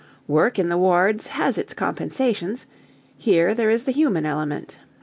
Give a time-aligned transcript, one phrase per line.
[0.27, 2.65] Work in the wards has its compensations:
[3.19, 4.79] here there is the human element.